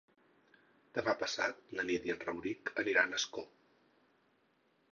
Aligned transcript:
Demà 0.97 1.13
passat 1.23 1.59
na 1.79 1.85
Nit 1.91 2.09
i 2.09 2.13
en 2.13 2.19
Rauric 2.23 2.71
aniran 2.85 3.13
a 3.13 3.21
Ascó. 3.21 3.47